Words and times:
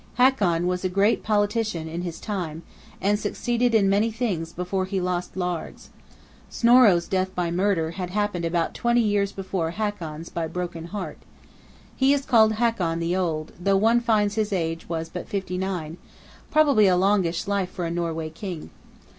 Hakon 0.15 0.65
was 0.65 0.83
a 0.83 0.89
great 0.89 1.21
Politician 1.21 1.87
in 1.87 2.01
his 2.01 2.19
time; 2.19 2.63
and 2.99 3.19
succeeded 3.19 3.75
in 3.75 3.87
many 3.87 4.09
things 4.09 4.51
before 4.51 4.85
he 4.85 4.99
lost 4.99 5.37
Largs. 5.37 5.91
Snorro's 6.49 7.07
death 7.07 7.35
by 7.35 7.51
murder 7.51 7.91
had 7.91 8.09
happened 8.09 8.43
about 8.43 8.73
twenty 8.73 9.01
years 9.01 9.31
before 9.31 9.69
Hakon's 9.69 10.29
by 10.29 10.47
broken 10.47 10.85
heart. 10.85 11.19
He 11.95 12.13
is 12.13 12.25
called 12.25 12.53
Hakon 12.53 12.97
the 12.99 13.15
Old, 13.15 13.51
though 13.59 13.77
one 13.77 13.99
finds 13.99 14.33
his 14.33 14.51
age 14.51 14.89
was 14.89 15.07
but 15.07 15.29
fifty 15.29 15.59
nine, 15.59 15.97
probably 16.49 16.87
a 16.87 16.97
longish 16.97 17.47
life 17.47 17.69
for 17.69 17.85
a 17.85 17.91
Norway 17.91 18.31
King. 18.31 18.71